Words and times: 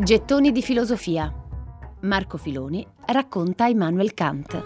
Gettoni 0.00 0.52
di 0.52 0.62
filosofia. 0.62 1.34
Marco 2.02 2.38
Filoni 2.38 2.86
racconta 3.06 3.66
Immanuel 3.66 4.14
Kant. 4.14 4.64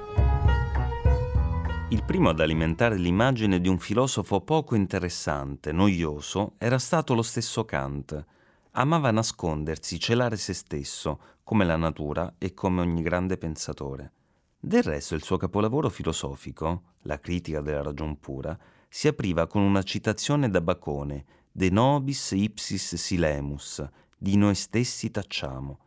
Il 1.88 2.04
primo 2.04 2.28
ad 2.28 2.38
alimentare 2.38 2.98
l'immagine 2.98 3.58
di 3.58 3.66
un 3.66 3.78
filosofo 3.78 4.42
poco 4.42 4.74
interessante, 4.74 5.72
noioso, 5.72 6.56
era 6.58 6.78
stato 6.78 7.14
lo 7.14 7.22
stesso 7.22 7.64
Kant. 7.64 8.26
Amava 8.72 9.10
nascondersi, 9.10 9.98
celare 9.98 10.36
se 10.36 10.52
stesso, 10.52 11.18
come 11.42 11.64
la 11.64 11.76
natura 11.76 12.34
e 12.36 12.52
come 12.52 12.82
ogni 12.82 13.00
grande 13.00 13.38
pensatore. 13.38 14.12
Del 14.60 14.82
resto 14.82 15.14
il 15.14 15.22
suo 15.22 15.38
capolavoro 15.38 15.88
filosofico, 15.88 16.82
La 17.04 17.18
critica 17.18 17.62
della 17.62 17.82
ragion 17.82 18.20
pura, 18.20 18.56
si 18.86 19.08
apriva 19.08 19.46
con 19.46 19.62
una 19.62 19.82
citazione 19.82 20.50
da 20.50 20.60
Bacone, 20.60 21.24
De 21.50 21.70
nobis 21.70 22.32
ipsis 22.32 22.96
silemus, 22.96 23.82
di 24.22 24.36
noi 24.36 24.54
stessi 24.54 25.10
tacciamo. 25.10 25.78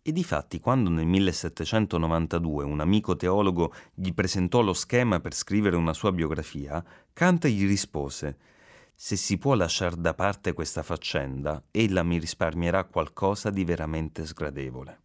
E 0.00 0.12
difatti 0.12 0.60
quando 0.60 0.90
nel 0.90 1.06
1792 1.06 2.62
un 2.62 2.78
amico 2.78 3.16
teologo 3.16 3.74
gli 3.92 4.12
presentò 4.14 4.60
lo 4.60 4.74
schema 4.74 5.18
per 5.18 5.34
scrivere 5.34 5.74
una 5.74 5.92
sua 5.92 6.12
biografia, 6.12 6.84
Kant 7.12 7.48
gli 7.48 7.66
rispose 7.66 8.36
se 8.94 9.16
si 9.16 9.38
può 9.38 9.54
lasciare 9.54 9.96
da 9.98 10.14
parte 10.14 10.52
questa 10.52 10.84
faccenda, 10.84 11.64
ella 11.72 12.04
mi 12.04 12.18
risparmierà 12.18 12.84
qualcosa 12.84 13.50
di 13.50 13.64
veramente 13.64 14.24
sgradevole. 14.24 15.00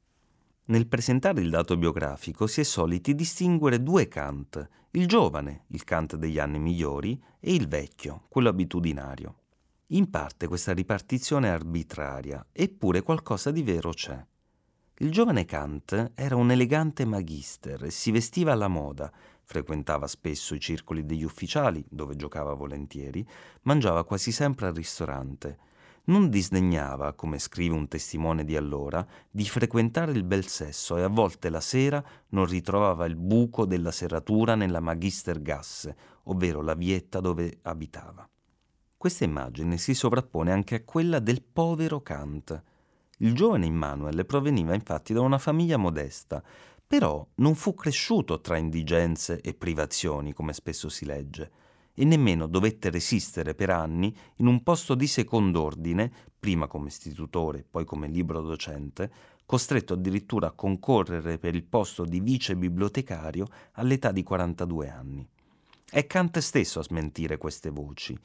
Nel 0.65 0.85
presentare 0.85 1.41
il 1.41 1.49
dato 1.49 1.75
biografico 1.75 2.45
si 2.45 2.61
è 2.61 2.63
soliti 2.63 3.15
distinguere 3.15 3.81
due 3.81 4.07
Kant, 4.07 4.69
il 4.91 5.07
giovane, 5.07 5.63
il 5.69 5.83
Kant 5.83 6.17
degli 6.17 6.37
anni 6.37 6.59
migliori, 6.59 7.19
e 7.39 7.51
il 7.51 7.67
vecchio, 7.67 8.25
quello 8.29 8.49
abitudinario. 8.49 9.37
In 9.91 10.11
parte 10.11 10.45
questa 10.45 10.71
ripartizione 10.71 11.47
è 11.47 11.51
arbitraria, 11.51 12.45
eppure 12.51 13.01
qualcosa 13.01 13.49
di 13.49 13.63
vero 13.63 13.89
c'è. 13.89 14.23
Il 14.99 15.09
giovane 15.09 15.45
Kant 15.45 16.11
era 16.13 16.35
un 16.35 16.51
elegante 16.51 17.05
magister 17.05 17.85
e 17.85 17.89
si 17.89 18.11
vestiva 18.11 18.51
alla 18.51 18.67
moda, 18.67 19.11
frequentava 19.41 20.05
spesso 20.05 20.53
i 20.53 20.59
circoli 20.59 21.07
degli 21.07 21.23
ufficiali, 21.23 21.83
dove 21.89 22.15
giocava 22.15 22.53
volentieri, 22.53 23.27
mangiava 23.63 24.03
quasi 24.03 24.31
sempre 24.31 24.67
al 24.67 24.75
ristorante. 24.75 25.57
Non 26.03 26.29
disdegnava, 26.29 27.13
come 27.13 27.39
scrive 27.39 27.73
un 27.73 27.87
testimone 27.87 28.45
di 28.45 28.55
allora, 28.55 29.03
di 29.27 29.45
frequentare 29.45 30.11
il 30.11 30.23
bel 30.23 30.45
sesso 30.45 30.97
e 30.97 31.01
a 31.01 31.07
volte 31.07 31.49
la 31.49 31.61
sera 31.61 32.03
non 32.29 32.45
ritrovava 32.45 33.07
il 33.07 33.15
buco 33.15 33.65
della 33.65 33.91
serratura 33.91 34.53
nella 34.53 34.81
Magister 34.81 35.41
Gasse, 35.41 35.97
ovvero 36.25 36.61
la 36.61 36.75
vietta 36.75 37.19
dove 37.19 37.57
abitava. 37.63 38.29
Questa 38.99 39.23
immagine 39.23 39.77
si 39.77 39.93
sovrappone 39.93 40.51
anche 40.51 40.75
a 40.75 40.83
quella 40.83 41.19
del 41.19 41.41
povero 41.41 42.01
Kant. 42.01 42.63
Il 43.19 43.33
giovane 43.33 43.65
Immanuel 43.65 44.25
proveniva 44.25 44.73
infatti 44.73 45.13
da 45.13 45.21
una 45.21 45.37
famiglia 45.37 45.77
modesta, 45.77 46.43
però 46.85 47.25
non 47.35 47.55
fu 47.55 47.73
cresciuto 47.75 48.41
tra 48.41 48.57
indigenze 48.57 49.39
e 49.39 49.53
privazioni, 49.53 50.33
come 50.33 50.51
spesso 50.51 50.89
si 50.89 51.05
legge, 51.05 51.49
e 51.93 52.03
nemmeno 52.03 52.45
dovette 52.45 52.89
resistere 52.89 53.55
per 53.55 53.69
anni 53.69 54.13
in 54.39 54.47
un 54.47 54.63
posto 54.63 54.95
di 54.95 55.07
second'ordine, 55.07 56.11
prima 56.37 56.67
come 56.67 56.89
istitutore, 56.89 57.63
poi 57.63 57.85
come 57.85 58.09
libro 58.09 58.41
docente, 58.41 59.09
costretto 59.45 59.93
addirittura 59.93 60.47
a 60.47 60.51
concorrere 60.51 61.37
per 61.37 61.55
il 61.55 61.63
posto 61.63 62.03
di 62.03 62.19
vice 62.19 62.57
bibliotecario 62.57 63.47
all'età 63.75 64.11
di 64.11 64.23
42 64.23 64.89
anni. 64.89 65.25
È 65.89 66.05
Kant 66.05 66.37
stesso 66.39 66.79
a 66.79 66.83
smentire 66.83 67.37
queste 67.37 67.69
voci 67.69 68.19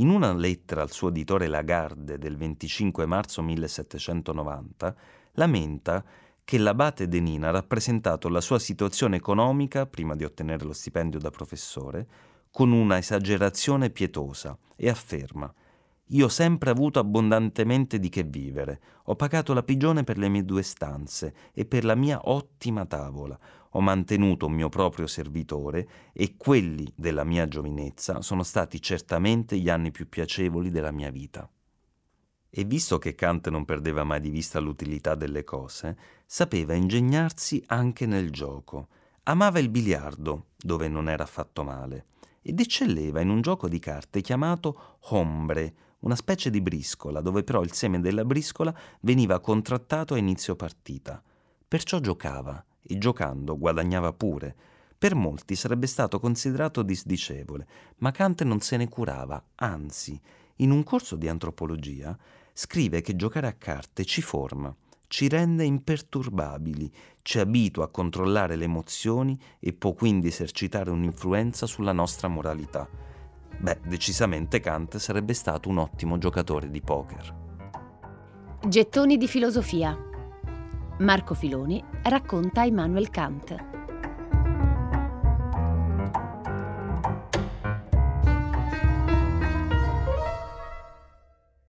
in 0.00 0.08
una 0.08 0.32
lettera 0.32 0.82
al 0.82 0.90
suo 0.90 1.08
editore 1.08 1.46
Lagarde 1.46 2.18
del 2.18 2.36
25 2.36 3.04
marzo 3.06 3.42
1790 3.42 4.96
lamenta 5.32 6.04
che 6.42 6.58
l'abate 6.58 7.06
Denin 7.06 7.44
ha 7.44 7.50
rappresentato 7.50 8.28
la 8.28 8.40
sua 8.40 8.58
situazione 8.58 9.16
economica, 9.16 9.86
prima 9.86 10.16
di 10.16 10.24
ottenere 10.24 10.64
lo 10.64 10.72
stipendio 10.72 11.20
da 11.20 11.30
professore, 11.30 12.06
con 12.50 12.72
una 12.72 12.98
esagerazione 12.98 13.90
pietosa 13.90 14.58
e 14.74 14.88
afferma 14.88 15.52
io 16.12 16.26
ho 16.26 16.28
sempre 16.28 16.70
avuto 16.70 16.98
abbondantemente 16.98 17.98
di 17.98 18.08
che 18.08 18.24
vivere. 18.24 18.80
Ho 19.04 19.16
pagato 19.16 19.52
la 19.52 19.62
pigione 19.62 20.02
per 20.02 20.18
le 20.18 20.28
mie 20.28 20.44
due 20.44 20.62
stanze 20.62 21.34
e 21.52 21.64
per 21.64 21.84
la 21.84 21.94
mia 21.94 22.20
ottima 22.24 22.84
tavola. 22.84 23.38
Ho 23.74 23.80
mantenuto 23.80 24.46
un 24.46 24.52
mio 24.52 24.68
proprio 24.68 25.06
servitore 25.06 25.88
e 26.12 26.34
quelli 26.36 26.92
della 26.96 27.22
mia 27.22 27.46
giovinezza 27.46 28.22
sono 28.22 28.42
stati 28.42 28.82
certamente 28.82 29.56
gli 29.56 29.68
anni 29.68 29.92
più 29.92 30.08
piacevoli 30.08 30.70
della 30.70 30.90
mia 30.90 31.10
vita. 31.10 31.48
E 32.52 32.64
visto 32.64 32.98
che 32.98 33.14
Kant 33.14 33.48
non 33.48 33.64
perdeva 33.64 34.02
mai 34.02 34.20
di 34.20 34.30
vista 34.30 34.58
l'utilità 34.58 35.14
delle 35.14 35.44
cose, 35.44 35.96
sapeva 36.26 36.74
ingegnarsi 36.74 37.62
anche 37.66 38.06
nel 38.06 38.32
gioco. 38.32 38.88
Amava 39.24 39.60
il 39.60 39.68
biliardo, 39.68 40.46
dove 40.56 40.88
non 40.88 41.08
era 41.08 41.22
affatto 41.22 41.62
male, 41.62 42.06
ed 42.42 42.58
eccelleva 42.58 43.20
in 43.20 43.28
un 43.28 43.40
gioco 43.40 43.68
di 43.68 43.78
carte 43.78 44.20
chiamato 44.20 44.96
Hombre, 45.10 45.74
una 46.00 46.16
specie 46.16 46.50
di 46.50 46.60
briscola, 46.60 47.20
dove 47.20 47.42
però 47.42 47.62
il 47.62 47.72
seme 47.72 48.00
della 48.00 48.24
briscola 48.24 48.74
veniva 49.00 49.40
contrattato 49.40 50.14
a 50.14 50.18
inizio 50.18 50.56
partita. 50.56 51.22
Perciò 51.66 52.00
giocava, 52.00 52.64
e 52.82 52.98
giocando 52.98 53.58
guadagnava 53.58 54.12
pure. 54.12 54.54
Per 54.98 55.14
molti 55.14 55.54
sarebbe 55.54 55.86
stato 55.86 56.18
considerato 56.18 56.82
disdicevole, 56.82 57.66
ma 57.98 58.10
Kant 58.10 58.42
non 58.42 58.60
se 58.60 58.76
ne 58.76 58.88
curava, 58.88 59.42
anzi, 59.56 60.20
in 60.56 60.70
un 60.70 60.82
corso 60.82 61.16
di 61.16 61.28
antropologia 61.28 62.16
scrive 62.52 63.00
che 63.00 63.16
giocare 63.16 63.46
a 63.46 63.54
carte 63.54 64.04
ci 64.04 64.20
forma, 64.20 64.74
ci 65.06 65.28
rende 65.28 65.64
imperturbabili, 65.64 66.92
ci 67.22 67.38
abitua 67.38 67.84
a 67.84 67.88
controllare 67.88 68.56
le 68.56 68.64
emozioni 68.64 69.40
e 69.58 69.72
può 69.72 69.92
quindi 69.92 70.28
esercitare 70.28 70.90
un'influenza 70.90 71.66
sulla 71.66 71.92
nostra 71.92 72.28
moralità. 72.28 73.09
Beh, 73.60 73.80
decisamente 73.84 74.58
Kant 74.58 74.96
sarebbe 74.96 75.34
stato 75.34 75.68
un 75.68 75.78
ottimo 75.78 76.16
giocatore 76.16 76.70
di 76.70 76.80
poker. 76.80 77.36
Gettoni 78.66 79.18
di 79.18 79.28
filosofia. 79.28 79.96
Marco 81.00 81.34
Filoni 81.34 81.82
racconta 82.04 82.62
Immanuel 82.62 83.10
Kant. 83.10 83.69